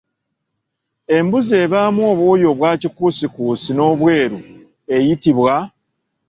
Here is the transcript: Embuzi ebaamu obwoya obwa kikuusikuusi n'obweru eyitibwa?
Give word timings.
Embuzi 1.15 1.53
ebaamu 1.63 2.01
obwoya 2.11 2.45
obwa 2.53 2.71
kikuusikuusi 2.81 3.69
n'obweru 3.73 4.39
eyitibwa? 4.95 5.53